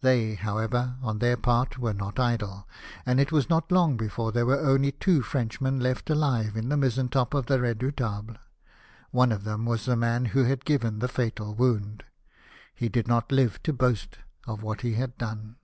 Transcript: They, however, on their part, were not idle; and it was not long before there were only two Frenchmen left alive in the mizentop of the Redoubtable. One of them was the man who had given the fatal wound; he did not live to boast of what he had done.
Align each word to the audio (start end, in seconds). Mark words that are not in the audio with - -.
They, 0.00 0.34
however, 0.34 0.96
on 1.02 1.20
their 1.20 1.36
part, 1.36 1.78
were 1.78 1.94
not 1.94 2.18
idle; 2.18 2.68
and 3.06 3.20
it 3.20 3.30
was 3.30 3.48
not 3.48 3.70
long 3.70 3.96
before 3.96 4.32
there 4.32 4.44
were 4.44 4.58
only 4.58 4.90
two 4.90 5.22
Frenchmen 5.22 5.78
left 5.78 6.10
alive 6.10 6.56
in 6.56 6.68
the 6.68 6.76
mizentop 6.76 7.32
of 7.32 7.46
the 7.46 7.60
Redoubtable. 7.60 8.34
One 9.12 9.30
of 9.30 9.44
them 9.44 9.66
was 9.66 9.84
the 9.84 9.94
man 9.94 10.24
who 10.24 10.42
had 10.42 10.64
given 10.64 10.98
the 10.98 11.06
fatal 11.06 11.54
wound; 11.54 12.02
he 12.74 12.88
did 12.88 13.06
not 13.06 13.30
live 13.30 13.62
to 13.62 13.72
boast 13.72 14.18
of 14.48 14.64
what 14.64 14.80
he 14.80 14.94
had 14.94 15.16
done. 15.16 15.54